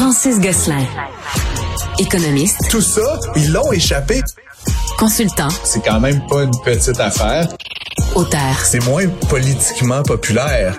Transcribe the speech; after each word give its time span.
Francis 0.00 0.40
Gosselin. 0.40 0.82
Économiste. 1.98 2.70
Tout 2.70 2.80
ça, 2.80 3.20
ils 3.36 3.52
l'ont 3.52 3.70
échappé. 3.70 4.22
Consultant. 4.98 5.50
C'est 5.62 5.84
quand 5.84 6.00
même 6.00 6.26
pas 6.26 6.44
une 6.44 6.58
petite 6.64 6.98
affaire. 6.98 7.46
Auteur. 8.14 8.54
C'est 8.64 8.82
moins 8.86 9.06
politiquement 9.28 10.02
populaire. 10.02 10.74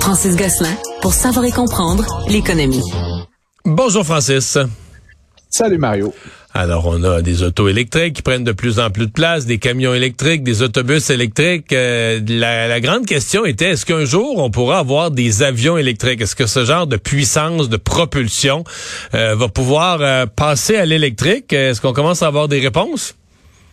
Francis 0.00 0.36
Gosselin 0.36 0.76
pour 1.00 1.14
savoir 1.14 1.46
et 1.46 1.50
comprendre 1.50 2.04
l'économie. 2.28 2.84
Bonjour 3.64 4.04
Francis. 4.04 4.58
Salut 5.48 5.78
Mario. 5.78 6.12
Alors, 6.54 6.86
on 6.86 7.02
a 7.02 7.22
des 7.22 7.42
autos 7.42 7.68
électriques 7.68 8.16
qui 8.16 8.22
prennent 8.22 8.44
de 8.44 8.52
plus 8.52 8.78
en 8.78 8.90
plus 8.90 9.06
de 9.06 9.12
place, 9.12 9.46
des 9.46 9.58
camions 9.58 9.94
électriques, 9.94 10.42
des 10.42 10.60
autobus 10.60 11.08
électriques. 11.08 11.72
Euh, 11.72 12.20
la, 12.28 12.78
grande 12.80 13.06
question 13.06 13.46
était, 13.46 13.70
est-ce 13.70 13.86
qu'un 13.86 14.04
jour, 14.04 14.36
on 14.36 14.50
pourra 14.50 14.78
avoir 14.78 15.10
des 15.10 15.42
avions 15.42 15.78
électriques? 15.78 16.20
Est-ce 16.20 16.36
que 16.36 16.46
ce 16.46 16.66
genre 16.66 16.86
de 16.86 16.96
puissance, 16.96 17.70
de 17.70 17.78
propulsion 17.78 18.64
euh, 19.14 19.34
va 19.34 19.48
pouvoir 19.48 19.98
euh, 20.02 20.26
passer 20.26 20.76
à 20.76 20.84
l'électrique? 20.84 21.54
Est-ce 21.54 21.80
qu'on 21.80 21.94
commence 21.94 22.22
à 22.22 22.26
avoir 22.26 22.48
des 22.48 22.60
réponses? 22.60 23.14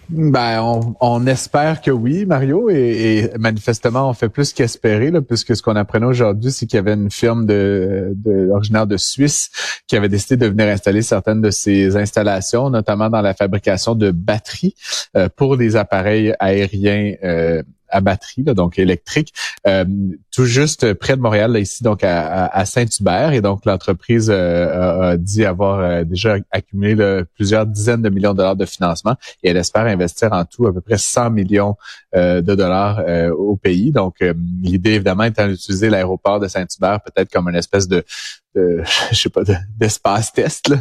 Ben, 0.10 0.82
on, 1.02 1.28
espère 1.28 1.82
que 1.82 1.92
oui, 1.92 2.26
Mario, 2.26 2.70
et, 2.72 3.30
manifestement, 3.38 4.10
on 4.10 4.14
fait 4.14 4.30
plus 4.30 4.54
qu'espérer, 4.54 5.12
puisque 5.22 5.56
ce 5.56 5.62
qu'on 5.62 5.76
apprenait 5.76 6.08
aujourd'hui, 6.08 6.52
c'est 6.52 6.66
qu'il 6.66 6.78
y 6.78 6.80
avait 6.80 6.96
une 6.96 7.12
firme 7.12 7.46
de, 7.46 8.14
de 8.16 8.50
originaire 8.50 8.88
de 8.88 8.98
Suisse 8.98 9.52
qui 9.88 9.96
avait 9.96 10.10
décidé 10.10 10.38
de 10.38 10.48
venir 10.48 10.68
installer 10.68 11.04
certaines 11.04 11.42
de 11.42 11.52
ses 11.52 11.96
installations, 11.96 12.72
notamment 12.72 13.10
dans 13.10 13.22
la 13.22 13.36
fabrication 13.36 13.94
de 13.94 14.10
batteries 14.10 14.74
euh, 15.16 15.30
pour 15.36 15.58
des 15.58 15.76
appareils 15.76 16.34
aériens 16.40 17.14
euh, 17.24 17.62
à 17.90 18.02
batterie, 18.02 18.44
donc 18.44 18.80
électrique, 18.80 19.34
euh, 19.68 19.86
tout 20.32 20.46
juste 20.46 20.94
près 20.94 21.16
de 21.16 21.22
Montréal, 21.22 21.52
là, 21.52 21.60
ici 21.60 21.84
donc 21.84 22.04
à, 22.04 22.66
Saint-Hubert. 22.66 23.34
Et 23.34 23.42
donc 23.42 23.66
l'entreprise 23.66 24.30
euh, 24.30 25.12
a, 25.12 25.18
dit 25.18 25.46
avoir 25.46 25.80
euh, 25.80 26.04
déjà 26.04 26.38
accumulé 26.52 27.24
plusieurs 27.36 27.66
dizaines 27.66 28.02
de 28.02 28.10
millions 28.10 28.34
de 28.34 28.38
dollars 28.38 28.56
de 28.56 28.66
financement 28.66 29.16
et 29.44 29.50
elle 29.50 29.58
espère 29.58 29.86
investir 29.86 30.32
en 30.34 30.46
tout 30.46 30.68
à 30.68 30.74
peu 30.74 30.82
près 30.82 30.98
100 30.98 31.32
millions 31.32 31.76
de 32.16 32.56
dollars 32.56 33.02
au 33.38 33.56
pays. 33.56 33.92
Donc 33.92 34.16
l'idée 34.62 34.92
évidemment 34.92 35.24
étant 35.24 35.48
d'utiliser 35.48 35.90
l'aéroport 35.90 36.40
de 36.40 36.48
Saint-Hubert 36.48 37.00
peut-être 37.02 37.32
comme 37.32 37.50
une 37.50 37.56
espèce 37.56 37.88
de, 37.88 38.04
je 38.56 38.82
sais 39.14 39.30
pas 39.30 39.42
d'espace 39.78 40.34
test 40.34 40.70
là, 40.70 40.78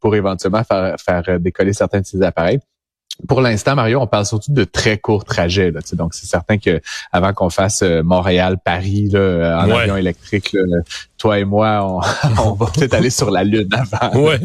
pour 0.00 0.14
éventuellement 0.14 0.64
faire, 0.64 0.96
faire 0.98 1.40
décoller 1.40 1.72
certains 1.72 2.00
de 2.00 2.06
ces 2.06 2.22
appareils. 2.22 2.60
Pour 3.28 3.40
l'instant, 3.40 3.76
Mario, 3.76 4.00
on 4.00 4.06
parle 4.06 4.26
surtout 4.26 4.52
de 4.52 4.64
très 4.64 4.98
courts 4.98 5.24
trajets. 5.24 5.70
Là, 5.70 5.80
donc, 5.92 6.14
c'est 6.14 6.26
certain 6.26 6.58
que 6.58 6.80
avant 7.12 7.32
qu'on 7.32 7.48
fasse 7.48 7.82
euh, 7.82 8.02
Montréal-Paris 8.02 9.10
en 9.14 9.70
avion 9.70 9.96
électrique, 9.96 10.56
toi 11.24 11.38
et 11.38 11.46
moi, 11.46 12.02
on, 12.44 12.52
va 12.52 12.66
peut-être 12.66 12.92
aller 12.92 13.08
sur 13.08 13.30
la 13.30 13.44
Lune 13.44 13.70
avant. 13.72 14.20
Ouais. 14.20 14.38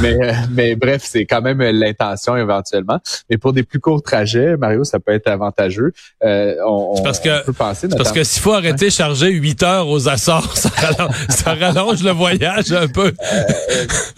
Mais, 0.00 0.16
mais 0.50 0.74
bref, 0.74 1.02
c'est 1.04 1.26
quand 1.26 1.42
même 1.42 1.60
l'intention 1.60 2.38
éventuellement. 2.38 2.98
Mais 3.28 3.36
pour 3.36 3.52
des 3.52 3.62
plus 3.62 3.80
courts 3.80 4.02
trajets, 4.02 4.56
Mario, 4.56 4.82
ça 4.84 4.98
peut 4.98 5.12
être 5.12 5.26
avantageux. 5.26 5.92
Euh, 6.24 6.54
on, 6.66 7.02
parce 7.02 7.20
que, 7.20 7.44
peut 7.44 7.52
penser. 7.52 7.88
Parce 7.88 8.12
que 8.12 8.24
s'il 8.24 8.40
faut 8.40 8.54
arrêter 8.54 8.86
de 8.86 8.90
charger 8.90 9.28
8 9.28 9.62
heures 9.62 9.88
aux 9.88 10.08
Açores, 10.08 10.56
ça 11.28 11.54
rallonge, 11.54 12.02
le 12.02 12.12
voyage 12.12 12.72
un 12.72 12.88
peu. 12.88 13.08
Euh, 13.08 13.42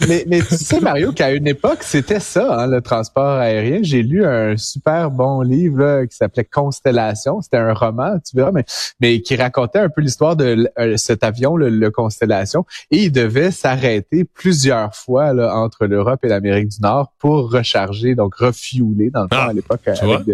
mais, 0.07 0.23
mais 0.25 0.39
tu 0.41 0.55
sais, 0.55 0.79
Mario, 0.79 1.11
qu'à 1.11 1.31
une 1.31 1.47
époque, 1.47 1.79
c'était 1.81 2.21
ça, 2.21 2.61
hein, 2.61 2.67
le 2.67 2.81
transport 2.81 3.39
aérien. 3.39 3.79
J'ai 3.81 4.03
lu 4.03 4.25
un 4.25 4.55
super 4.55 5.11
bon 5.11 5.41
livre 5.41 5.79
là, 5.83 6.07
qui 6.07 6.15
s'appelait 6.15 6.45
Constellation. 6.45 7.41
C'était 7.41 7.57
un 7.57 7.73
roman, 7.73 8.19
tu 8.25 8.37
verras, 8.37 8.51
mais, 8.53 8.63
mais 9.01 9.19
qui 9.19 9.35
racontait 9.35 9.79
un 9.79 9.89
peu 9.89 9.99
l'histoire 9.99 10.37
de 10.37 10.71
euh, 10.79 10.93
cet 10.95 11.25
avion, 11.25 11.57
le 11.57 11.88
le 11.88 11.88
Constellation, 11.89 12.65
et 12.91 13.03
il 13.03 13.11
devait 13.11 13.51
s'arrêter 13.51 14.25
plusieurs 14.25 14.95
fois 14.95 15.33
là, 15.33 15.55
entre 15.55 15.85
l'Europe 15.85 16.19
et 16.23 16.27
l'Amérique 16.27 16.69
du 16.69 16.81
Nord 16.81 17.13
pour 17.19 17.51
recharger, 17.51 18.15
donc 18.15 18.35
refueler 18.35 19.09
dans 19.09 19.23
le 19.23 19.27
fond 19.27 19.41
ah, 19.41 19.49
à 19.49 19.53
l'époque 19.53 19.81
avec 19.87 20.25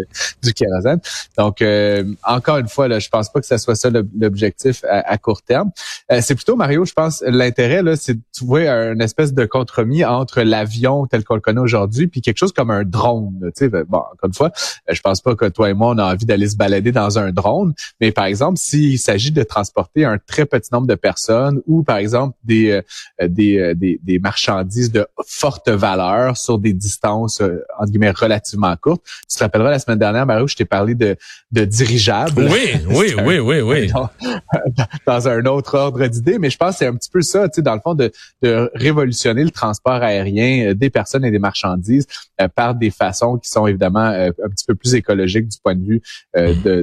du 0.42 0.52
kérosène. 0.54 1.00
Donc 1.36 1.62
euh, 1.62 2.04
encore 2.24 2.58
une 2.58 2.68
fois, 2.68 2.88
là, 2.88 2.98
je 2.98 3.08
pense 3.08 3.30
pas 3.30 3.40
que 3.40 3.46
ce 3.46 3.56
soit 3.58 3.74
ça 3.74 3.90
l'objectif 3.90 4.84
à, 4.88 5.16
court 5.18 5.42
terme. 5.42 5.70
Euh, 6.12 6.20
c'est 6.22 6.34
plutôt 6.34 6.56
Mario, 6.56 6.84
je 6.84 6.92
pense, 6.92 7.22
l'intérêt 7.26 7.82
là, 7.82 7.96
c'est 7.96 8.14
de 8.14 8.20
trouver 8.34 8.68
un 8.68 8.98
espèce 9.00 9.32
de 9.32 9.44
compromis 9.44 10.04
entre 10.04 10.42
l'avion 10.42 11.06
tel 11.06 11.24
qu'on 11.24 11.34
le 11.34 11.40
connaît 11.40 11.60
aujourd'hui, 11.60 12.06
puis 12.06 12.20
quelque 12.20 12.38
chose 12.38 12.52
comme 12.52 12.70
un 12.70 12.84
drone. 12.84 13.38
Tu 13.56 13.68
sais, 13.68 13.68
bon, 13.68 13.98
encore 13.98 14.28
une 14.28 14.34
fois, 14.34 14.50
euh, 14.88 14.94
je 14.94 15.00
pense 15.00 15.20
pas 15.20 15.34
que 15.34 15.46
toi 15.46 15.70
et 15.70 15.74
moi 15.74 15.88
on 15.94 15.98
a 15.98 16.12
envie 16.12 16.26
d'aller 16.26 16.48
se 16.48 16.56
balader 16.56 16.92
dans 16.92 17.18
un 17.18 17.32
drone, 17.32 17.74
mais 18.00 18.12
par 18.12 18.24
exemple, 18.26 18.58
s'il 18.58 18.98
s'agit 18.98 19.32
de 19.32 19.42
transporter 19.42 20.04
un 20.04 20.18
très 20.18 20.46
petit 20.46 20.70
nombre 20.72 20.86
de 20.86 20.94
personnes 20.94 21.35
ou 21.66 21.82
par 21.82 21.98
exemple 21.98 22.36
des, 22.44 22.70
euh, 22.70 22.82
euh, 23.22 23.28
des, 23.74 23.98
des, 24.02 24.18
marchandises 24.18 24.90
de 24.90 25.06
forte 25.26 25.68
valeur 25.68 26.36
sur 26.36 26.58
des 26.58 26.72
distances 26.72 27.40
euh, 27.40 27.62
entre 27.78 27.90
guillemets 27.90 28.10
relativement 28.10 28.74
courtes. 28.76 29.02
Tu 29.28 29.36
te 29.36 29.42
rappelleras 29.42 29.70
la 29.70 29.78
semaine 29.78 29.98
dernière, 29.98 30.26
Mario, 30.26 30.46
je 30.46 30.56
t'ai 30.56 30.64
parlé 30.64 30.94
de, 30.94 31.16
de 31.52 31.64
dirigeables. 31.64 32.48
Oui, 32.50 32.74
oui, 32.88 33.14
oui, 33.24 33.38
oui, 33.38 33.60
oui. 33.60 33.92
Dans, 35.06 35.28
un 35.28 35.44
autre 35.46 35.76
ordre 35.76 36.06
d'idées, 36.06 36.38
mais 36.38 36.50
je 36.50 36.56
pense 36.56 36.72
que 36.72 36.78
c'est 36.78 36.86
un 36.86 36.94
petit 36.94 37.10
peu 37.10 37.22
ça, 37.22 37.48
tu 37.48 37.56
sais, 37.56 37.62
dans 37.62 37.74
le 37.74 37.80
fond, 37.80 37.94
de, 37.94 38.12
de 38.42 38.70
révolutionner 38.74 39.42
le 39.42 39.50
transport 39.50 40.02
aérien 40.02 40.74
des 40.74 40.90
personnes 40.90 41.24
et 41.24 41.30
des 41.30 41.38
marchandises 41.38 42.06
par 42.54 42.74
des 42.74 42.90
façons 42.90 43.38
qui 43.38 43.48
sont 43.48 43.66
évidemment 43.66 44.00
un 44.06 44.48
petit 44.50 44.64
peu 44.66 44.74
plus 44.74 44.94
écologiques 44.94 45.48
du 45.48 45.56
point 45.62 45.74
de 45.74 45.84
vue 45.84 46.02
de, 46.36 46.82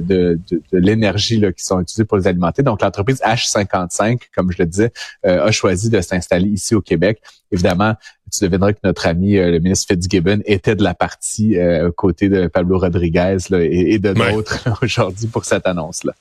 de, 0.50 0.62
de 0.72 0.78
l'énergie 0.78 1.40
qui 1.56 1.64
sont 1.64 1.80
utilisées 1.80 2.04
pour 2.04 2.18
les 2.18 2.26
alimenter. 2.26 2.62
Donc 2.62 2.82
l'entreprise 2.82 3.20
H55, 3.20 4.20
comme 4.34 4.43
comme 4.44 4.52
je 4.52 4.62
le 4.62 4.66
disais, 4.66 4.92
euh, 5.26 5.44
a 5.44 5.50
choisi 5.50 5.90
de 5.90 6.00
s'installer 6.00 6.48
ici 6.48 6.74
au 6.74 6.80
Québec. 6.80 7.20
Évidemment, 7.50 7.94
tu 8.32 8.44
devineras 8.44 8.72
que 8.72 8.78
notre 8.84 9.06
ami 9.06 9.36
euh, 9.36 9.50
le 9.50 9.58
ministre 9.58 9.86
Fitzgibbon 9.92 10.40
était 10.44 10.76
de 10.76 10.82
la 10.82 10.94
partie 10.94 11.58
euh, 11.58 11.88
aux 11.88 11.92
côtés 11.92 12.28
de 12.28 12.46
Pablo 12.46 12.78
Rodriguez 12.78 13.38
et, 13.52 13.98
de 13.98 14.12
d'autres 14.12 14.68
aujourd'hui 14.82 15.26
pour 15.28 15.44
cette 15.44 15.66
annonce-là. 15.66 16.12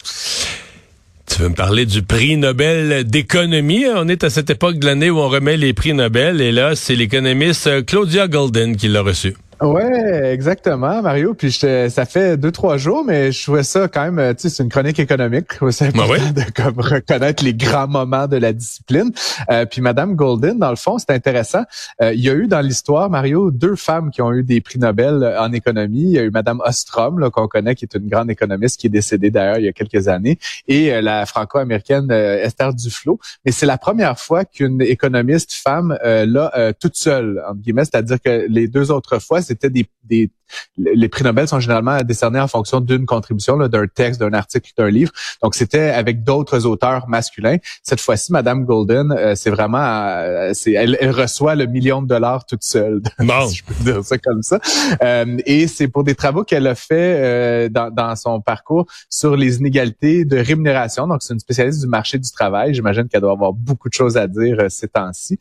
Tu 1.26 1.42
veux 1.42 1.50
me 1.50 1.56
parler 1.56 1.86
du 1.86 2.04
prix 2.04 2.38
Nobel 2.38 3.06
d'économie? 3.06 3.86
On 3.88 4.08
est 4.08 4.24
à 4.24 4.30
cette 4.30 4.50
époque 4.50 4.78
de 4.78 4.86
l'année 4.86 5.10
où 5.10 5.20
on 5.20 5.30
remet 5.30 5.58
les 5.58 5.74
prix 5.74 5.94
Nobel 5.94 6.42
et 6.42 6.52
là, 6.52 6.76
c'est 6.76 6.96
l'économiste 6.96 7.86
Claudia 7.86 8.28
Golden 8.28 8.76
qui 8.76 8.88
l'a 8.88 9.02
reçu. 9.02 9.34
Ouais, 9.64 10.34
exactement, 10.34 11.02
Mario. 11.02 11.34
Puis 11.34 11.52
ça 11.52 12.06
fait 12.06 12.38
deux 12.38 12.52
trois 12.52 12.78
jours, 12.78 13.04
mais 13.06 13.32
je 13.32 13.44
trouvais 13.44 13.64
ça 13.64 13.88
quand 13.88 14.12
même. 14.12 14.36
Tu 14.36 14.44
sais, 14.44 14.50
c'est 14.50 14.64
une 14.64 14.70
chronique 14.70 15.00
économique. 15.00 15.48
C'est 15.72 15.94
ben 15.94 16.04
important 16.04 16.32
de 16.32 16.52
comme, 16.52 16.80
reconnaître 16.80 17.44
les 17.44 17.54
grands 17.54 17.88
moments 17.88 18.28
de 18.28 18.38
la 18.38 18.52
discipline. 18.52 19.12
Euh, 19.50 19.66
puis 19.66 19.82
Madame 19.82 20.16
Golden, 20.16 20.60
dans 20.60 20.70
le 20.70 20.76
fond, 20.76 20.98
c'est 20.98 21.12
intéressant. 21.12 21.64
Euh, 22.02 22.14
il 22.14 22.22
y 22.22 22.30
a 22.30 22.34
eu 22.34 22.48
dans 22.48 22.62
l'histoire, 22.62 23.10
Mario, 23.10 23.52
deux 23.52 23.76
femmes 23.76 24.12
qui 24.12 24.22
ont 24.22 24.34
eu 24.34 24.44
des 24.44 24.60
prix 24.60 24.80
Nobel 24.80 25.36
en 25.40 25.52
économie. 25.54 26.04
Il 26.04 26.12
y 26.12 26.20
a 26.20 26.24
eu 26.24 26.32
Madame 26.32 26.62
Ostrom, 26.66 27.30
qu'on 27.32 27.48
connaît, 27.48 27.76
qui 27.76 27.86
est 27.86 27.96
une 27.96 28.10
grande 28.10 28.30
économiste, 28.30 28.80
qui 28.80 28.88
est 28.88 28.92
décédée 28.92 29.32
d'ailleurs 29.32 29.58
il 29.58 29.66
y 29.66 29.70
a 29.70 29.74
quelques 29.74 30.08
années, 30.08 30.40
et 30.68 30.94
euh, 30.94 31.02
la 31.02 31.26
franco-américaine 31.26 32.12
Esther 32.12 32.74
Duflo. 32.74 33.20
Mais 33.46 33.52
c'est 33.52 33.66
la 33.66 33.78
première 33.78 34.20
fois 34.20 34.46
qu'une 34.46 34.82
économiste 34.82 35.54
femme 35.54 35.98
l'a 36.04 36.74
toute 36.80 36.96
seule 36.96 37.42
entre 37.48 37.62
guillemets, 37.62 37.86
c'est-à-dire 37.86 38.22
que 38.22 38.46
les 38.50 38.68
deux 38.68 38.92
autres 38.92 39.20
fois, 39.20 39.42
c'est 39.42 39.53
c'était 39.54 39.70
des, 39.70 39.86
des 40.04 40.32
les 40.78 41.10
prix 41.10 41.24
Nobel 41.24 41.48
sont 41.48 41.60
généralement 41.60 42.02
décernés 42.02 42.40
en 42.40 42.48
fonction 42.48 42.80
d'une 42.80 43.06
contribution, 43.06 43.58
d'un 43.58 43.88
texte, 43.88 44.20
d'un 44.20 44.34
article, 44.34 44.72
d'un 44.78 44.90
livre. 44.90 45.12
Donc, 45.42 45.56
c'était 45.56 45.90
avec 45.90 46.24
d'autres 46.24 46.66
auteurs 46.66 47.08
masculins. 47.08 47.58
Cette 47.84 48.02
fois-ci, 48.02 48.32
Madame 48.32 48.66
Golden, 48.66 49.12
euh, 49.12 49.36
c'est 49.36 49.50
vraiment, 49.50 49.80
euh, 49.80 50.52
c'est, 50.54 50.72
elle, 50.72 50.98
reçoit 51.12 51.56
le 51.56 51.66
million 51.66 52.02
de 52.02 52.08
dollars 52.08 52.46
toute 52.46 52.64
seule. 52.64 53.02
si 53.48 53.56
je 53.56 53.64
peux 53.64 53.84
dire 53.84 54.04
ça 54.04 54.18
comme 54.18 54.42
ça. 54.42 54.60
Euh, 55.02 55.38
et 55.46 55.68
c'est 55.68 55.88
pour 55.88 56.04
des 56.04 56.16
travaux 56.16 56.44
qu'elle 56.44 56.68
a 56.68 56.76
fait 56.76 57.70
dans, 57.70 57.90
dans, 57.90 58.16
son 58.16 58.42
parcours 58.42 58.86
sur 59.10 59.36
les 59.36 59.58
inégalités 59.58 60.26
de 60.26 60.38
rémunération. 60.38 61.08
Donc, 61.08 61.24
c'est 61.24 61.34
une 61.34 61.40
spécialiste 61.40 61.82
du 61.82 61.88
marché 61.88 62.18
du 62.18 62.30
travail. 62.32 62.74
J'imagine 62.74 63.08
qu'elle 63.08 63.22
doit 63.22 63.32
avoir 63.32 63.54
beaucoup 63.54 63.90
de 63.90 63.94
choses 63.94 64.18
à 64.18 64.28
dire 64.28 64.58
ces 64.70 64.88
temps-ci. 64.88 65.38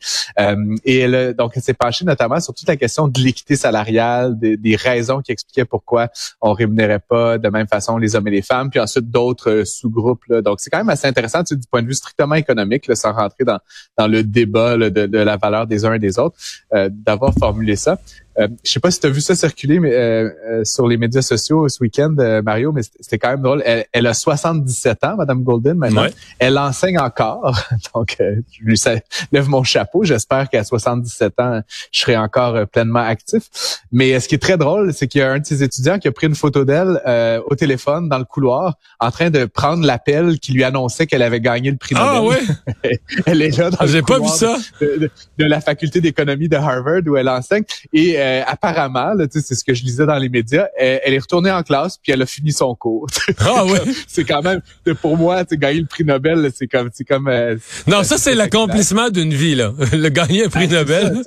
et 0.85 0.99
elle, 0.99 1.33
donc, 1.33 1.53
elle 1.55 1.61
s'est 1.61 1.73
penchée 1.73 2.05
notamment 2.05 2.39
sur 2.39 2.53
toute 2.53 2.67
la 2.67 2.75
question 2.75 3.07
de 3.07 3.19
l'équité 3.19 3.55
salariale, 3.55 4.37
des, 4.37 4.57
des 4.57 4.75
qui 5.23 5.31
expliquaient 5.31 5.65
pourquoi 5.65 6.09
on 6.41 6.53
rémunérait 6.53 6.99
pas 6.99 7.37
de 7.37 7.49
même 7.49 7.67
façon 7.67 7.97
les 7.97 8.15
hommes 8.15 8.27
et 8.27 8.31
les 8.31 8.41
femmes, 8.41 8.69
puis 8.69 8.79
ensuite 8.79 9.09
d'autres 9.09 9.49
euh, 9.49 9.65
sous-groupes. 9.65 10.23
Donc, 10.29 10.59
c'est 10.59 10.69
quand 10.69 10.77
même 10.77 10.89
assez 10.89 11.07
intéressant 11.07 11.43
du 11.43 11.57
point 11.69 11.81
de 11.81 11.87
vue 11.87 11.93
strictement 11.93 12.35
économique, 12.35 12.87
là, 12.87 12.95
sans 12.95 13.13
rentrer 13.13 13.43
dans, 13.43 13.59
dans 13.97 14.07
le 14.07 14.23
débat 14.23 14.77
de, 14.77 15.17
la 15.17 15.37
valeur 15.37 15.67
des 15.67 15.85
uns 15.85 15.93
et 15.93 15.99
des 15.99 16.19
autres, 16.19 16.35
euh, 16.73 16.89
d'avoir 16.91 17.33
formulé 17.33 17.75
ça. 17.75 17.97
Euh, 18.39 18.47
je 18.63 18.71
sais 18.71 18.79
pas 18.79 18.89
si 18.89 18.99
tu 18.99 19.07
as 19.07 19.09
vu 19.09 19.21
ça 19.21 19.35
circuler 19.35 19.79
mais 19.79 19.93
euh, 19.93 20.29
euh, 20.49 20.63
sur 20.63 20.87
les 20.87 20.97
médias 20.97 21.21
sociaux 21.21 21.69
ce 21.69 21.81
week-end, 21.81 22.15
Mario, 22.43 22.71
mais 22.71 22.81
c'était 22.83 23.19
quand 23.19 23.29
même 23.29 23.41
drôle. 23.41 23.63
Elle, 23.65 24.07
a 24.07 24.13
77 24.13 25.03
ans, 25.03 25.15
Madame 25.17 25.43
Golden, 25.43 25.77
maintenant. 25.77 26.07
Elle 26.39 26.57
enseigne 26.57 26.99
encore. 26.99 27.59
Donc, 27.95 28.17
je 28.19 28.63
lui 28.63 28.81
lève 29.31 29.49
mon 29.49 29.63
chapeau. 29.63 30.03
J'espère 30.03 30.49
qu'à 30.49 30.63
77 30.63 31.39
ans, 31.39 31.61
je 31.91 32.01
serai 32.01 32.17
encore 32.17 32.67
pleinement 32.67 32.99
actif. 32.99 33.43
Mais 33.91 34.19
ce 34.19 34.27
qui 34.27 34.35
est 34.35 34.39
très 34.39 34.57
drôle, 34.57 34.93
c'est 34.93 35.07
qu'il 35.07 35.21
y 35.21 35.23
a 35.23 35.31
un 35.31 35.39
de 35.39 35.45
ses 35.45 35.63
étudiants 35.63 35.99
qui 35.99 36.07
a 36.07 36.11
pris 36.11 36.27
une 36.27 36.35
photo 36.35 36.65
d'elle 36.65 37.01
au 37.45 37.55
téléphone 37.55 38.09
dans 38.09 38.17
le 38.17 38.25
couloir 38.25 38.75
en 38.99 39.11
train 39.11 39.29
de 39.29 39.45
prendre 39.45 39.85
l'appel 39.85 40.39
qui 40.39 40.53
lui 40.53 40.63
annonçait 40.63 41.07
qu'elle 41.07 41.21
avait 41.21 41.41
gagné 41.41 41.71
le 41.71 41.77
prix 41.77 41.95
ah, 41.97 42.19
Nobel. 42.21 42.39
Ah 42.47 42.71
oui? 42.85 42.89
elle 43.25 43.41
est 43.41 43.57
là 43.57 43.69
dans 43.69 43.85
J'ai 43.85 44.01
pas 44.01 44.19
vu 44.19 44.27
ça. 44.27 44.57
De, 44.81 45.09
la 45.37 45.61
faculté 45.61 46.01
d'économie 46.01 46.47
de 46.47 46.55
Harvard 46.55 47.01
où 47.05 47.17
elle 47.17 47.29
enseigne. 47.29 47.63
Et 47.91 48.17
euh, 48.23 48.43
apparemment, 48.47 49.13
c'est 49.29 49.55
ce 49.55 49.63
que 49.63 49.73
je 49.73 49.83
lisais 49.83 50.05
dans 50.05 50.17
les 50.17 50.29
médias, 50.29 50.67
elle, 50.77 51.13
est 51.13 51.19
retournée 51.19 51.51
en 51.51 51.61
classe 51.63 51.97
puis 51.97 52.11
elle 52.11 52.21
a 52.21 52.25
fini 52.25 52.51
son 52.51 52.75
cours. 52.75 53.07
Ah 53.45 53.65
ouais. 53.65 53.81
c'est 54.07 54.23
quand 54.23 54.41
même 54.41 54.61
pour 55.01 55.17
moi, 55.17 55.43
tu 55.43 55.57
gagner 55.57 55.81
le 55.81 55.85
prix 55.85 56.05
Nobel, 56.05 56.49
c'est 56.55 56.67
comme 56.67 56.89
c'est 56.93 57.03
comme 57.03 57.27
euh, 57.27 57.57
Non, 57.87 58.03
ça 58.03 58.17
c'est 58.17 58.35
l'accomplissement 58.35 59.09
d'une 59.09 59.33
vie 59.33 59.55
là. 59.55 59.73
Le 59.91 60.09
gagner 60.09 60.45
un 60.45 60.49
prix 60.49 60.67
ben, 60.67 60.79
Nobel. 60.79 61.23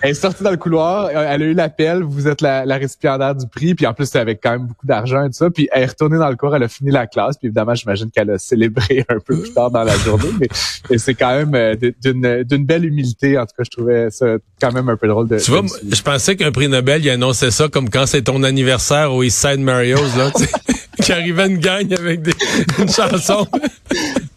Elle 0.00 0.10
est 0.10 0.14
sortie 0.14 0.42
dans 0.42 0.50
le 0.50 0.56
couloir, 0.56 1.10
elle 1.10 1.42
a 1.42 1.44
eu 1.44 1.54
l'appel, 1.54 2.02
vous 2.02 2.28
êtes 2.28 2.40
la, 2.40 2.64
la, 2.64 2.76
récipiendaire 2.76 3.34
du 3.34 3.46
prix, 3.48 3.74
puis 3.74 3.86
en 3.86 3.94
plus, 3.94 4.06
c'est 4.06 4.20
avec 4.20 4.40
quand 4.42 4.52
même 4.52 4.66
beaucoup 4.66 4.86
d'argent 4.86 5.24
et 5.24 5.28
tout 5.28 5.34
ça. 5.34 5.50
Puis 5.50 5.68
elle 5.72 5.82
est 5.82 5.86
retournée 5.86 6.18
dans 6.18 6.28
le 6.28 6.36
cours, 6.36 6.54
elle 6.54 6.62
a 6.62 6.68
fini 6.68 6.90
la 6.90 7.06
classe, 7.06 7.36
puis 7.36 7.48
évidemment, 7.48 7.74
j'imagine 7.74 8.10
qu'elle 8.10 8.30
a 8.30 8.38
célébré 8.38 9.04
un 9.08 9.18
peu 9.18 9.40
plus 9.40 9.52
tard 9.52 9.70
dans 9.70 9.82
la 9.82 9.96
journée, 9.96 10.30
mais 10.40 10.98
c'est 10.98 11.14
quand 11.14 11.34
même 11.34 11.54
euh, 11.54 11.74
d'une 11.74 12.64
belle 12.64 12.84
humilité. 12.84 13.38
En 13.38 13.42
tout 13.46 13.54
cas, 13.56 13.64
je 13.64 13.70
trouvais 13.70 14.10
ça 14.10 14.36
quand 14.60 14.72
même 14.72 14.88
un 14.88 14.96
peu 14.96 15.08
drôle 15.08 15.28
de. 15.28 15.38
Tu 15.38 15.50
vois, 15.50 15.62
je 15.90 16.02
pensais 16.02 16.36
qu'un 16.36 16.52
prix 16.52 16.68
Nobel, 16.68 17.04
il 17.04 17.10
annonçait 17.10 17.50
ça 17.50 17.68
comme 17.68 17.90
quand 17.90 18.06
c'est 18.06 18.22
ton 18.22 18.42
anniversaire 18.42 19.12
au 19.12 19.22
East 19.22 19.38
Side 19.38 19.60
Mario's, 19.60 20.16
là, 20.16 20.30
qui 21.02 21.12
arrivait 21.12 21.46
une 21.46 21.58
gagne 21.58 21.94
avec 21.94 22.22
des, 22.22 22.34
une 22.78 22.88
chanson. 22.88 23.46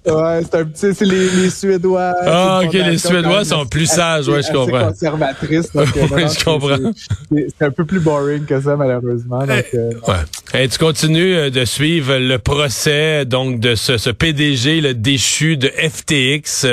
Ouais, 0.03 0.42
c'est 0.44 0.56
un 0.56 0.65
petit, 0.65 0.95
c'est 0.95 1.06
les, 1.06 1.30
les, 1.30 1.50
Suédois. 1.51 2.13
Ah, 2.24 2.62
ok, 2.63 2.74
les 2.74 2.98
Suédois 2.98 3.45
sont 3.45 3.68
plus 3.68 3.86
sages, 3.86 4.27
ouais, 4.27 4.42
je 4.42 4.51
comprends. 4.51 4.88
conservatrices, 4.88 5.71
donc, 5.71 5.95
euh, 5.95 6.07
ouais, 6.15 6.27
je 6.27 6.44
comprends. 6.44 6.92
C'est 7.31 7.65
un 7.65 7.71
peu 7.71 7.86
plus 7.86 8.00
boring 8.00 8.45
que 8.45 8.59
ça, 8.59 8.75
malheureusement. 8.75 9.45
Donc, 9.45 9.65
euh, 9.75 9.92
ouais. 10.07 10.62
Et 10.63 10.68
tu 10.68 10.80
continues 10.80 11.36
euh, 11.36 11.50
de 11.51 11.65
suivre 11.65 12.18
le 12.18 12.39
procès, 12.39 13.25
donc, 13.25 13.59
de 13.59 13.75
ce, 13.75 13.98
ce 13.98 14.09
PDG, 14.09 14.81
le 14.81 14.95
déchu 14.95 15.56
de 15.56 15.68
FTX, 15.68 16.65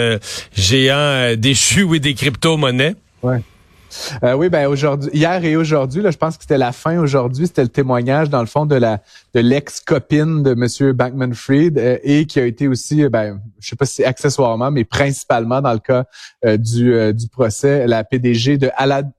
géant 0.54 1.34
déchu, 1.36 1.82
oui, 1.82 2.00
des 2.00 2.14
crypto-monnaies. 2.14 2.96
Ouais. 3.22 3.42
Euh, 4.22 4.34
oui, 4.34 4.48
ben 4.48 4.66
aujourd'hui, 4.66 5.10
hier 5.12 5.44
et 5.44 5.56
aujourd'hui, 5.56 6.02
là, 6.02 6.10
je 6.10 6.16
pense 6.16 6.36
que 6.36 6.42
c'était 6.42 6.58
la 6.58 6.72
fin 6.72 6.98
aujourd'hui, 6.98 7.46
c'était 7.46 7.62
le 7.62 7.68
témoignage 7.68 8.30
dans 8.30 8.40
le 8.40 8.46
fond 8.46 8.66
de 8.66 8.74
la 8.74 9.00
de 9.34 9.40
l'ex-copine 9.40 10.42
de 10.42 10.54
Monsieur 10.54 10.92
Bankman-Fried 10.92 11.78
euh, 11.78 11.98
et 12.02 12.26
qui 12.26 12.40
a 12.40 12.46
été 12.46 12.68
aussi, 12.68 13.04
euh, 13.04 13.08
ben, 13.08 13.40
je 13.60 13.68
sais 13.68 13.76
pas 13.76 13.86
si 13.86 14.04
accessoirement, 14.04 14.70
mais 14.70 14.84
principalement 14.84 15.60
dans 15.60 15.72
le 15.72 15.78
cas 15.78 16.04
du 16.56 17.12
du 17.12 17.28
procès, 17.28 17.86
la 17.86 18.04
PDG 18.04 18.58
de 18.58 18.70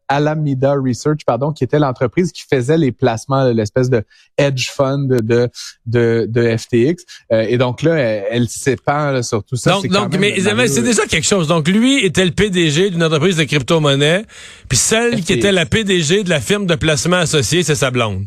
Alameda 0.08 0.74
Research, 0.74 1.20
pardon, 1.26 1.52
qui 1.52 1.64
était 1.64 1.80
l'entreprise 1.80 2.32
qui 2.32 2.44
faisait 2.50 2.78
les 2.78 2.92
placements, 2.92 3.44
l'espèce 3.46 3.90
de 3.90 4.04
hedge 4.38 4.70
fund 4.70 5.08
de 5.08 5.50
de, 5.86 6.26
de 6.30 6.58
FTX. 6.58 7.04
et 7.32 7.58
donc 7.58 7.82
là, 7.82 7.96
elle, 7.96 8.26
elle 8.30 8.48
s'épand 8.48 9.22
sur 9.24 9.44
tout 9.44 9.56
ça. 9.56 9.72
Donc, 9.72 9.88
donc 9.88 10.18
mais 10.18 10.40
c'est 10.68 10.82
déjà 10.82 11.06
quelque 11.06 11.28
chose. 11.28 11.48
Donc 11.48 11.68
lui 11.68 12.06
était 12.06 12.26
le 12.26 12.32
PDG 12.32 12.92
d'une 12.92 13.04
entreprise 13.04 13.38
de 13.38 13.44
crypto-monnaie. 13.44 14.26
Puis 14.70 14.78
celle 14.78 15.24
qui 15.24 15.34
était 15.34 15.52
la 15.52 15.66
PDG 15.66 16.24
de 16.24 16.30
la 16.30 16.40
firme 16.40 16.68
de 16.68 16.76
placement 16.76 17.18
associée, 17.18 17.64
c'est 17.64 17.76
sa 17.76 17.90
blonde. 17.90 18.26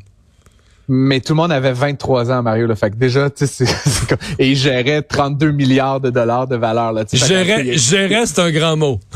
Mais 0.89 1.21
tout 1.21 1.33
le 1.33 1.37
monde 1.37 1.53
avait 1.53 1.73
23 1.73 2.33
ans, 2.33 2.43
Mario. 2.43 2.67
le 2.67 2.75
Fait 2.75 2.91
que 2.91 2.97
déjà, 2.97 3.31
tu 3.31 3.47
sais, 3.47 3.65
et 4.39 4.51
il 4.51 4.57
gérait 4.57 5.03
32 5.03 5.53
milliards 5.53 6.01
de 6.01 6.11
dollars 6.11 6.49
de 6.49 6.57
valeur. 6.57 6.93
Là, 6.93 7.05
gérait, 7.13 7.79
gérait, 7.79 8.27
c'est 8.27 8.41
un 8.41 8.51
grand 8.51 8.77
mot. 8.77 8.99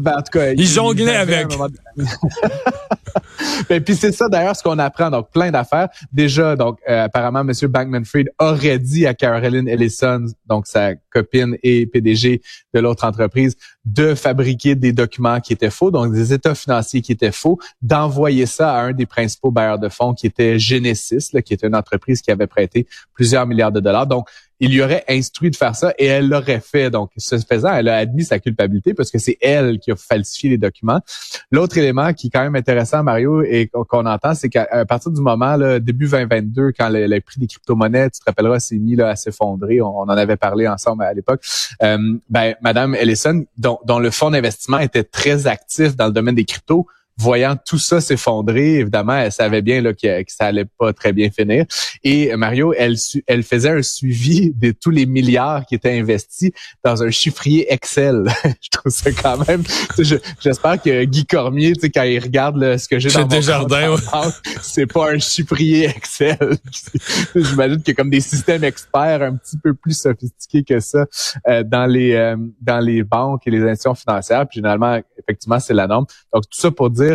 Ben, 0.00 0.14
en 0.16 0.22
tout 0.22 0.32
cas, 0.32 0.52
il, 0.52 0.66
jonglait 0.66 1.16
avec. 1.16 1.48
ben, 3.68 3.84
puis 3.84 3.94
c'est 3.94 4.12
ça 4.12 4.28
d'ailleurs 4.28 4.56
ce 4.56 4.62
qu'on 4.62 4.78
apprend. 4.78 5.10
Donc 5.10 5.30
plein 5.30 5.50
d'affaires. 5.50 5.88
Déjà, 6.10 6.56
donc 6.56 6.78
euh, 6.88 7.04
apparemment, 7.04 7.44
Monsieur 7.44 7.68
Bankman-Fried 7.68 8.30
aurait 8.38 8.78
dit 8.78 9.06
à 9.06 9.12
Caroline 9.12 9.68
Ellison, 9.68 10.24
donc 10.46 10.66
sa 10.66 10.94
copine 11.12 11.58
et 11.62 11.86
PDG 11.86 12.40
de 12.72 12.80
l'autre 12.80 13.04
entreprise, 13.04 13.56
de 13.94 14.14
fabriquer 14.14 14.74
des 14.74 14.92
documents 14.92 15.40
qui 15.40 15.52
étaient 15.54 15.70
faux, 15.70 15.90
donc 15.90 16.12
des 16.12 16.32
états 16.32 16.54
financiers 16.54 17.00
qui 17.00 17.12
étaient 17.12 17.32
faux, 17.32 17.58
d'envoyer 17.80 18.44
ça 18.44 18.74
à 18.74 18.82
un 18.82 18.92
des 18.92 19.06
principaux 19.06 19.50
bailleurs 19.50 19.78
de 19.78 19.88
fonds 19.88 20.12
qui 20.12 20.26
était 20.26 20.58
Genesis, 20.58 21.30
qui 21.44 21.54
était 21.54 21.66
une 21.66 21.74
entreprise 21.74 22.20
qui 22.20 22.30
avait 22.30 22.46
prêté 22.46 22.86
plusieurs 23.14 23.46
milliards 23.46 23.72
de 23.72 23.80
dollars. 23.80 24.06
Donc 24.06 24.28
il 24.60 24.72
lui 24.72 24.82
aurait 24.82 25.04
instruit 25.08 25.50
de 25.50 25.56
faire 25.56 25.74
ça 25.74 25.94
et 25.98 26.06
elle 26.06 26.28
l'aurait 26.28 26.60
fait. 26.60 26.90
Donc, 26.90 27.10
ce 27.16 27.38
faisant, 27.38 27.72
elle 27.72 27.88
a 27.88 27.96
admis 27.96 28.24
sa 28.24 28.38
culpabilité 28.38 28.94
parce 28.94 29.10
que 29.10 29.18
c'est 29.18 29.38
elle 29.40 29.78
qui 29.78 29.90
a 29.90 29.96
falsifié 29.96 30.50
les 30.50 30.58
documents. 30.58 31.00
L'autre 31.50 31.78
élément 31.78 32.12
qui 32.12 32.28
est 32.28 32.30
quand 32.30 32.42
même 32.42 32.56
intéressant, 32.56 33.02
Mario, 33.02 33.42
et 33.42 33.70
qu'on 33.88 34.06
entend, 34.06 34.34
c'est 34.34 34.48
qu'à 34.48 34.84
partir 34.86 35.10
du 35.10 35.20
moment, 35.20 35.56
là, 35.56 35.78
début 35.78 36.08
2022, 36.08 36.72
quand 36.78 36.88
le, 36.90 37.20
prix 37.20 37.40
des 37.40 37.46
crypto-monnaies, 37.46 38.10
tu 38.10 38.20
te 38.20 38.24
rappelleras, 38.26 38.60
s'est 38.60 38.78
mis 38.78 38.96
là, 38.96 39.10
à 39.10 39.16
s'effondrer, 39.16 39.80
on, 39.80 39.98
en 39.98 40.08
avait 40.08 40.36
parlé 40.36 40.66
ensemble 40.66 41.04
à 41.04 41.12
l'époque, 41.12 41.42
euh, 41.82 41.98
ben, 42.28 42.54
Madame 42.60 42.94
Ellison, 42.94 43.44
dont, 43.56 43.78
dont 43.84 43.98
le 43.98 44.10
fonds 44.10 44.30
d'investissement 44.30 44.78
était 44.78 45.04
très 45.04 45.46
actif 45.46 45.96
dans 45.96 46.06
le 46.06 46.12
domaine 46.12 46.34
des 46.34 46.44
cryptos, 46.44 46.86
voyant 47.18 47.56
tout 47.56 47.78
ça 47.78 48.00
s'effondrer, 48.00 48.76
évidemment, 48.76 49.16
elle 49.16 49.32
savait 49.32 49.62
bien 49.62 49.82
là, 49.82 49.92
que, 49.92 50.24
ça 50.28 50.46
allait 50.46 50.66
pas 50.78 50.92
très 50.92 51.12
bien 51.12 51.30
finir. 51.30 51.64
Et 52.04 52.34
Mario, 52.36 52.72
elle, 52.76 52.96
elle 53.26 53.42
faisait 53.42 53.70
un 53.70 53.82
suivi 53.82 54.52
de 54.56 54.70
tous 54.70 54.90
les 54.90 55.06
milliards 55.06 55.66
qui 55.66 55.74
étaient 55.74 55.98
investis 55.98 56.50
dans 56.84 57.02
un 57.02 57.10
chiffrier 57.10 57.72
Excel. 57.72 58.24
je 58.60 58.68
trouve 58.70 58.92
ça 58.92 59.10
quand 59.12 59.46
même. 59.48 59.62
J'espère 60.40 60.80
que 60.80 61.04
Guy 61.04 61.26
Cormier, 61.26 61.72
tu 61.72 61.80
sais, 61.80 61.90
quand 61.90 62.02
il 62.02 62.20
regarde 62.20 62.76
ce 62.76 62.88
que 62.88 62.98
j'ai 62.98 63.10
dans 63.10 63.26
mon 63.26 63.40
jardins, 63.40 63.96
c'est 64.62 64.86
pas 64.86 65.12
un 65.12 65.18
chiffrier 65.18 65.86
Excel. 65.88 66.38
J'imagine 67.34 67.78
qu'il 67.78 67.88
y 67.88 67.90
a 67.90 67.94
comme 67.94 68.10
des 68.10 68.20
systèmes 68.20 68.64
experts 68.64 69.22
un 69.22 69.36
petit 69.36 69.56
peu 69.58 69.74
plus 69.74 69.98
sophistiqués 69.98 70.62
que 70.62 70.78
ça 70.80 71.06
euh, 71.48 71.62
dans 71.64 71.86
les 71.86 72.12
euh, 72.12 72.36
dans 72.60 72.78
les 72.78 73.02
banques 73.02 73.42
et 73.46 73.50
les 73.50 73.62
institutions 73.62 73.94
financières. 73.94 74.46
Puis 74.46 74.58
généralement, 74.58 75.00
effectivement, 75.18 75.58
c'est 75.58 75.74
la 75.74 75.86
norme. 75.86 76.06
Donc 76.32 76.44
tout 76.44 76.58
ça 76.60 76.70
pour 76.70 76.90
dire 76.90 77.07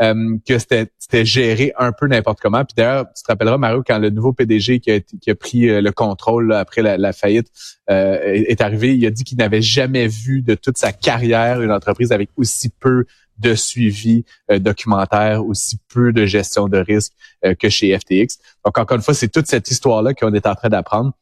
euh, 0.00 0.36
que 0.46 0.58
c'était 0.58 1.24
géré 1.24 1.72
un 1.78 1.92
peu 1.92 2.06
n'importe 2.06 2.40
comment. 2.40 2.64
Puis 2.64 2.74
d'ailleurs, 2.76 3.06
tu 3.16 3.22
te 3.22 3.28
rappelleras, 3.28 3.58
Mario, 3.58 3.82
quand 3.86 3.98
le 3.98 4.10
nouveau 4.10 4.32
PDG 4.32 4.80
qui 4.80 4.90
a, 4.90 5.00
qui 5.00 5.30
a 5.30 5.34
pris 5.34 5.68
euh, 5.68 5.80
le 5.80 5.92
contrôle 5.92 6.52
après 6.52 6.82
la, 6.82 7.12
faillite 7.12 7.48
euh, 7.90 8.18
est, 8.22 8.60
arrivé, 8.60 8.96
il 8.96 9.04
a 9.06 9.10
dit 9.10 9.24
qu'il 9.24 9.38
n'avait 9.38 9.62
jamais 9.62 10.06
vu 10.06 10.42
de 10.42 10.54
toute 10.54 10.78
sa 10.78 10.92
carrière 10.92 11.62
une 11.62 11.72
entreprise 11.72 12.12
avec 12.12 12.30
aussi 12.36 12.68
peu 12.68 13.04
de 13.38 13.54
suivi 13.54 14.26
documentaire, 14.50 15.46
aussi 15.46 15.78
peu 15.88 16.12
de 16.12 16.26
gestion 16.26 16.68
de 16.68 16.76
risque 16.76 17.14
que 17.58 17.70
chez 17.70 17.98
FTX. 17.98 18.36
Donc, 18.66 18.76
encore 18.76 18.96
une 18.96 19.02
fois, 19.02 19.14
c'est 19.14 19.28
toute 19.28 19.46
cette 19.46 19.70
histoire-là 19.70 20.12
qu'on 20.12 20.34
est 20.34 20.46
en 20.46 20.54
train 20.54 20.68
d'apprendre. 20.68 21.12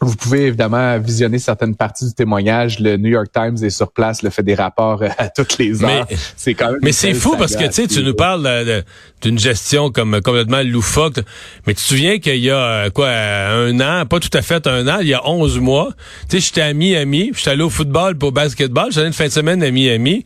Vous 0.00 0.14
pouvez 0.14 0.46
évidemment 0.46 0.96
visionner 1.00 1.40
certaines 1.40 1.74
parties 1.74 2.06
du 2.06 2.14
témoignage. 2.14 2.78
Le 2.78 2.96
New 2.96 3.10
York 3.10 3.28
Times 3.32 3.56
est 3.64 3.70
sur 3.70 3.90
place, 3.90 4.22
le 4.22 4.30
fait 4.30 4.44
des 4.44 4.54
rapports 4.54 5.02
euh, 5.02 5.08
à 5.18 5.28
toutes 5.28 5.58
les 5.58 5.82
heures. 5.82 6.06
Mais 6.08 6.16
c'est 6.36 6.54
quand 6.54 6.70
même. 6.70 6.78
Mais 6.82 6.92
c'est 6.92 7.14
fou 7.14 7.34
parce 7.36 7.56
que 7.56 7.64
tu 7.64 7.72
sais, 7.72 7.86
tu 7.88 8.04
nous 8.04 8.14
parles 8.14 8.84
d'une 9.20 9.38
gestion 9.38 9.90
comme 9.90 10.20
complètement 10.20 10.62
loufoque. 10.62 11.18
Mais 11.66 11.74
tu 11.74 11.82
te 11.82 11.88
souviens 11.88 12.18
qu'il 12.20 12.36
y 12.36 12.50
a 12.50 12.56
euh, 12.56 12.90
quoi 12.90 13.08
un 13.08 13.80
an, 13.80 14.06
pas 14.06 14.20
tout 14.20 14.30
à 14.34 14.42
fait 14.42 14.68
un 14.68 14.86
an, 14.86 14.98
il 15.00 15.08
y 15.08 15.14
a 15.14 15.28
11 15.28 15.58
mois. 15.58 15.88
Tu 16.28 16.36
sais, 16.36 16.46
j'étais 16.46 16.62
à 16.62 16.72
Miami, 16.72 17.32
j'étais 17.34 17.50
allé 17.50 17.62
au 17.62 17.70
football 17.70 18.16
pour 18.16 18.28
au 18.28 18.32
basketball, 18.32 18.92
j'allais 18.92 19.08
une 19.08 19.12
fin 19.12 19.26
de 19.26 19.32
semaine 19.32 19.62
à 19.62 19.70
Miami. 19.70 20.24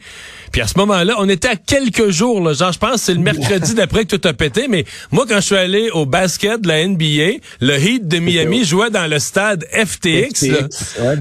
Puis 0.52 0.60
à 0.60 0.66
ce 0.66 0.78
moment-là, 0.78 1.14
on 1.18 1.28
était 1.28 1.48
à 1.48 1.56
quelques 1.56 2.10
jours, 2.10 2.40
là, 2.42 2.52
genre 2.52 2.72
je 2.72 2.78
pense 2.78 2.92
que 2.92 3.00
c'est 3.00 3.14
le 3.14 3.20
mercredi 3.20 3.74
d'après 3.74 4.04
que 4.04 4.16
tout 4.16 4.28
a 4.28 4.32
pété, 4.32 4.68
mais 4.68 4.84
moi 5.10 5.24
quand 5.28 5.36
je 5.36 5.46
suis 5.46 5.56
allé 5.56 5.90
au 5.90 6.06
basket 6.06 6.60
de 6.60 6.68
la 6.68 6.86
NBA, 6.86 7.40
le 7.60 7.78
Heat 7.78 8.06
de 8.06 8.18
Miami 8.18 8.64
jouait 8.64 8.90
dans 8.90 9.06
le 9.06 9.18
stade 9.18 9.64
FTX. 9.72 10.44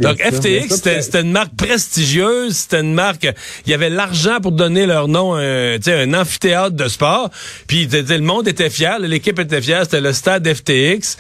Donc 0.02 0.22
FTX, 0.22 0.76
c'était 1.02 1.22
une 1.22 1.32
marque 1.32 1.56
prestigieuse, 1.56 2.56
c'était 2.56 2.82
une 2.82 2.94
marque, 2.94 3.28
il 3.66 3.72
y 3.72 3.74
avait 3.74 3.90
l'argent 3.90 4.40
pour 4.42 4.52
donner 4.52 4.86
leur 4.86 5.08
nom, 5.08 5.36
euh, 5.38 5.78
un 5.88 6.14
amphithéâtre 6.14 6.76
de 6.76 6.88
sport. 6.88 7.30
Puis 7.68 7.88
le 7.88 8.20
monde 8.20 8.48
était 8.48 8.70
fier, 8.70 9.00
l'équipe 9.00 9.40
était 9.40 9.62
fière, 9.62 9.84
c'était 9.84 10.02
le 10.02 10.14
stade 10.14 10.48
FTX. 10.48 11.18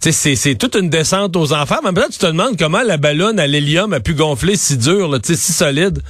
C'est 0.00 0.54
toute 0.54 0.76
une 0.76 0.88
descente 0.88 1.36
aux 1.36 1.52
enfers. 1.52 1.80
Mais 1.84 1.92
peut-être 1.92 2.12
tu 2.12 2.18
te 2.18 2.26
demandes 2.26 2.58
comment 2.58 2.82
la 2.82 2.96
ballonne 2.96 3.38
à 3.38 3.46
l'hélium 3.46 3.92
a 3.92 4.00
pu 4.00 4.14
gonfler 4.14 4.56
si 4.56 4.78
dur, 4.78 5.08
là, 5.08 5.18
si 5.22 5.36
solide. 5.36 6.00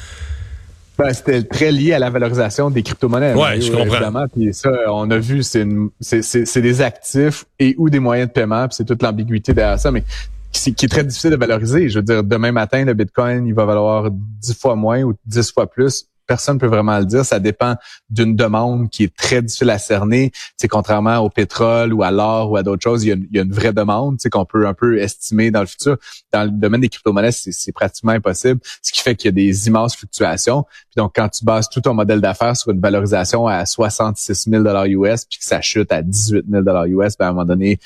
Ben, 1.01 1.15
c'était 1.15 1.43
très 1.43 1.73
lié 1.73 1.95
à 1.95 1.99
la 1.99 2.11
valorisation 2.11 2.69
des 2.69 2.83
crypto-monnaies. 2.83 3.33
Oui, 3.35 3.63
je 3.63 3.73
comprends. 3.73 3.87
Évidemment. 3.87 4.27
Puis 4.29 4.53
ça, 4.53 4.71
on 4.89 5.11
a 5.11 5.19
vu, 5.19 5.43
c'est 5.43 6.61
des 6.61 6.83
actifs 6.83 7.47
et 7.59 7.75
ou 7.79 7.89
des 7.89 8.01
moyens 8.01 8.29
de 8.29 8.33
paiement, 8.33 8.69
puis 8.69 8.77
c'est 8.77 8.85
toute 8.85 9.03
l'ambiguïté 9.03 9.55
derrière 9.55 9.79
ça, 9.79 9.91
mais 9.91 10.05
qui, 10.53 10.75
qui, 10.75 10.85
est 10.85 10.89
très 10.89 11.05
difficile 11.05 11.31
de 11.31 11.37
valoriser. 11.37 11.89
Je 11.89 12.01
veux 12.01 12.03
dire, 12.03 12.23
demain 12.23 12.53
matin, 12.53 12.85
le 12.85 12.93
Bitcoin, 12.93 13.47
il 13.47 13.55
va 13.55 13.65
valoir 13.65 14.11
10 14.11 14.59
fois 14.59 14.77
moins 14.77 15.03
ou 15.03 15.15
10 15.25 15.53
fois 15.53 15.67
plus 15.71 16.07
personne 16.31 16.59
peut 16.59 16.69
vraiment 16.69 16.97
le 16.97 17.07
dire. 17.07 17.25
Ça 17.25 17.41
dépend 17.41 17.75
d'une 18.09 18.37
demande 18.37 18.89
qui 18.89 19.03
est 19.03 19.17
très 19.17 19.43
difficile 19.43 19.69
à 19.71 19.79
cerner. 19.79 20.31
C'est 20.57 20.69
contrairement 20.69 21.19
au 21.19 21.29
pétrole 21.29 21.93
ou 21.93 22.05
à 22.05 22.13
l'or 22.13 22.53
ou 22.53 22.57
à 22.57 22.63
d'autres 22.63 22.85
choses, 22.85 23.03
il 23.03 23.09
y, 23.09 23.13
a, 23.13 23.17
il 23.17 23.37
y 23.37 23.41
a 23.41 23.43
une 23.43 23.53
vraie 23.53 23.73
demande 23.73 24.17
qu'on 24.31 24.45
peut 24.45 24.65
un 24.65 24.73
peu 24.73 25.01
estimer 25.01 25.51
dans 25.51 25.59
le 25.59 25.67
futur. 25.67 25.97
Dans 26.33 26.45
le 26.45 26.51
domaine 26.51 26.83
des 26.83 26.89
crypto-monnaies, 26.89 27.33
c'est 27.33 27.73
pratiquement 27.73 28.13
impossible, 28.13 28.61
ce 28.81 28.93
qui 28.93 29.01
fait 29.01 29.17
qu'il 29.17 29.27
y 29.27 29.31
a 29.31 29.33
des 29.33 29.67
immenses 29.67 29.97
fluctuations. 29.97 30.63
Puis 30.63 30.99
donc, 30.99 31.13
quand 31.17 31.29
tu 31.29 31.45
bases 31.45 31.69
tout 31.69 31.81
ton 31.81 31.95
modèle 31.95 32.21
d'affaires 32.21 32.57
sur 32.57 32.71
une 32.71 32.81
valorisation 32.81 33.49
à 33.49 33.67
66 33.67 34.51
000 34.51 34.65
US, 34.87 35.25
puis 35.25 35.41
que 35.41 35.45
ça 35.45 35.61
chute 35.61 35.91
à 35.91 36.01
18 36.01 36.45
000 36.49 36.87
US, 36.87 37.17
ben 37.19 37.27
à 37.27 37.29
un 37.31 37.33
moment 37.33 37.45
donné, 37.45 37.81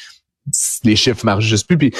les 0.85 0.97
chiffres 0.97 1.25
marchent 1.25 1.47
juste 1.47 1.67
plus. 1.67 1.79
Puis, 1.79 1.93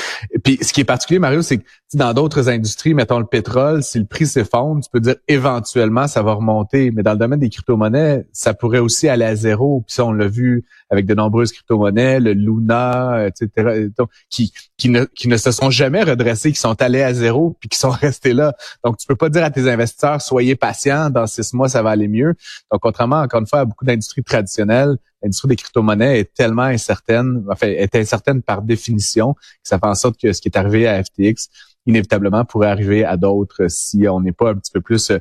puis 0.43 0.59
ce 0.61 0.73
qui 0.73 0.83
est 0.83 0.85
particulier, 0.85 1.19
Mario, 1.19 1.43
c'est 1.43 1.59
que 1.59 1.65
dans 1.95 2.13
d'autres 2.13 2.49
industries, 2.49 2.93
mettons 2.93 3.19
le 3.19 3.25
pétrole, 3.25 3.83
si 3.83 3.99
le 3.99 4.05
prix 4.05 4.27
s'effondre, 4.27 4.83
tu 4.83 4.91
peux 4.91 5.01
dire 5.01 5.17
éventuellement 5.29 6.07
ça 6.07 6.23
va 6.23 6.35
remonter. 6.35 6.91
Mais 6.91 7.03
dans 7.03 7.13
le 7.13 7.19
domaine 7.19 7.41
des 7.41 7.49
crypto-monnaies, 7.49 8.27
ça 8.33 8.53
pourrait 8.53 8.81
aussi 8.81 9.09
aller 9.09 9.25
à 9.25 9.35
zéro. 9.35 9.83
Puis 9.87 9.95
ça, 9.95 10.05
on 10.05 10.13
l'a 10.13 10.27
vu 10.27 10.65
avec 10.91 11.07
de 11.07 11.15
nombreuses 11.15 11.53
crypto-monnaies, 11.53 12.21
le 12.21 12.33
Luna, 12.33 13.27
etc., 13.27 13.91
qui, 14.29 14.53
qui, 14.77 14.89
ne, 14.91 15.05
qui 15.05 15.29
ne 15.29 15.37
se 15.37 15.51
sont 15.51 15.71
jamais 15.71 16.03
redressés, 16.03 16.53
qui 16.53 16.61
sont 16.61 16.81
allés 16.83 17.03
à 17.03 17.15
zéro, 17.15 17.57
puis 17.61 17.69
qui 17.69 17.79
sont 17.79 17.91
restés 18.03 18.35
là. 18.35 18.55
Donc, 18.85 18.99
tu 18.99 19.07
peux 19.07 19.17
pas 19.17 19.29
dire 19.29 19.45
à 19.45 19.51
tes 19.51 19.71
investisseurs, 19.71 20.21
soyez 20.21 20.57
patients, 20.57 21.11
dans 21.11 21.27
six 21.27 21.53
mois, 21.55 21.69
ça 21.69 21.83
va 21.83 21.91
aller 21.91 22.09
mieux. 22.09 22.35
Donc, 22.71 22.81
contrairement, 22.83 23.21
encore 23.21 23.41
une 23.41 23.47
fois, 23.47 23.61
à 23.61 23.65
beaucoup 23.65 23.85
d'industries 23.85 24.23
traditionnelles, 24.23 24.97
l'industrie 25.25 25.49
des 25.49 25.57
crypto-monnaies 25.57 26.21
est 26.21 26.35
tellement 26.35 26.63
incertaine, 26.63 27.45
enfin, 27.51 27.67
est 27.67 27.95
incertaine 27.97 28.43
par 28.43 28.63
définition, 28.63 29.35
que 29.35 29.41
ça 29.65 29.79
fait 29.79 29.87
en 29.87 29.95
sorte 29.95 30.21
que 30.21 30.33
ce 30.33 30.41
qui 30.41 30.49
est 30.49 30.57
arrivé 30.57 30.87
à 30.87 31.03
FTX, 31.03 31.49
inévitablement 31.87 32.45
pourrait 32.45 32.69
arriver 32.69 33.05
à 33.05 33.17
d'autres 33.17 33.67
si 33.69 34.07
on 34.09 34.21
n'est 34.21 34.33
pas 34.33 34.51
un 34.51 34.55
petit 34.55 34.73
peu 34.73 34.81
plus, 34.81 35.07
si 35.07 35.13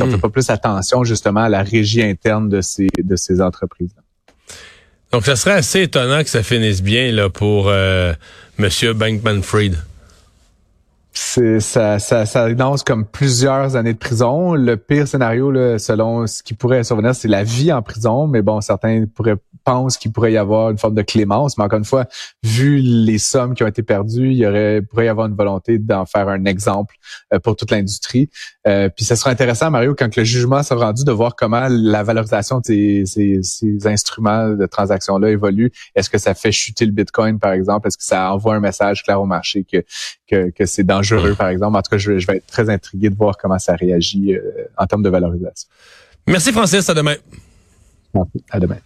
on 0.00 0.06
hmm. 0.06 0.10
fait 0.12 0.18
pas 0.18 0.30
plus 0.30 0.50
attention 0.50 1.04
justement 1.04 1.40
à 1.40 1.48
la 1.48 1.62
régie 1.62 2.02
interne 2.02 2.48
de 2.48 2.60
ces, 2.60 2.88
de 3.02 3.16
ces 3.16 3.40
entreprises-là. 3.40 4.02
Donc, 5.12 5.24
ça 5.24 5.36
serait 5.36 5.54
assez 5.54 5.82
étonnant 5.82 6.22
que 6.22 6.28
ça 6.28 6.42
finisse 6.42 6.82
bien 6.82 7.12
là 7.12 7.30
pour 7.30 7.68
euh, 7.68 8.12
Monsieur 8.58 8.92
Bankman-Fried 8.92 9.76
c'est 11.18 11.60
ça, 11.60 11.98
ça, 11.98 12.26
ça 12.26 12.44
annonce 12.44 12.82
comme 12.82 13.06
plusieurs 13.06 13.74
années 13.74 13.94
de 13.94 13.98
prison. 13.98 14.52
Le 14.52 14.76
pire 14.76 15.08
scénario, 15.08 15.50
là, 15.50 15.78
selon 15.78 16.26
ce 16.26 16.42
qui 16.42 16.52
pourrait 16.52 16.84
survenir, 16.84 17.14
c'est 17.14 17.28
la 17.28 17.42
vie 17.42 17.72
en 17.72 17.80
prison. 17.80 18.26
Mais 18.26 18.42
bon, 18.42 18.60
certains 18.60 19.06
pourraient 19.14 19.38
pensent 19.66 19.98
qu'il 19.98 20.12
pourrait 20.12 20.32
y 20.32 20.38
avoir 20.38 20.70
une 20.70 20.78
forme 20.78 20.94
de 20.94 21.02
clémence. 21.02 21.58
Mais 21.58 21.64
encore 21.64 21.78
une 21.78 21.84
fois, 21.84 22.06
vu 22.42 22.78
les 22.78 23.18
sommes 23.18 23.54
qui 23.54 23.64
ont 23.64 23.66
été 23.66 23.82
perdues, 23.82 24.30
il 24.30 24.38
y 24.38 24.46
aurait 24.46 24.80
pourrait 24.80 25.06
y 25.06 25.08
avoir 25.08 25.26
une 25.26 25.34
volonté 25.34 25.78
d'en 25.78 26.06
faire 26.06 26.28
un 26.28 26.44
exemple 26.44 26.94
euh, 27.34 27.40
pour 27.40 27.56
toute 27.56 27.72
l'industrie. 27.72 28.30
Euh, 28.66 28.88
puis 28.88 29.04
ça 29.04 29.16
sera 29.16 29.30
intéressant, 29.30 29.70
Mario, 29.70 29.94
quand 29.94 30.14
le 30.16 30.24
jugement 30.24 30.62
sera 30.62 30.86
rendu, 30.86 31.04
de 31.04 31.12
voir 31.12 31.34
comment 31.34 31.66
la 31.68 32.02
valorisation 32.04 32.60
de 32.60 32.64
ces, 32.64 33.02
ces, 33.06 33.40
ces 33.42 33.86
instruments 33.86 34.50
de 34.50 34.66
transaction-là 34.66 35.30
évolue. 35.30 35.72
Est-ce 35.94 36.08
que 36.08 36.18
ça 36.18 36.34
fait 36.34 36.52
chuter 36.52 36.86
le 36.86 36.92
Bitcoin, 36.92 37.38
par 37.38 37.52
exemple? 37.52 37.88
Est-ce 37.88 37.98
que 37.98 38.04
ça 38.04 38.32
envoie 38.32 38.54
un 38.54 38.60
message 38.60 39.02
clair 39.02 39.20
au 39.20 39.26
marché 39.26 39.64
que, 39.64 39.84
que, 40.28 40.50
que 40.50 40.64
c'est 40.64 40.84
dangereux? 40.84 41.34
par 41.34 41.48
exemple? 41.48 41.76
En 41.76 41.82
tout 41.82 41.90
cas, 41.90 41.98
je, 41.98 42.12
vais 42.12 42.36
être 42.36 42.46
très 42.46 42.70
intrigué 42.70 43.10
de 43.10 43.16
voir 43.16 43.36
comment 43.36 43.58
ça 43.58 43.74
réagit 43.74 44.34
euh, 44.34 44.40
en 44.78 44.86
termes 44.86 45.02
de 45.02 45.10
valorisation. 45.10 45.68
Merci, 46.28 46.52
Francis. 46.52 46.88
À 46.88 46.94
demain. 46.94 47.16
À 48.50 48.60
demain. 48.60 48.78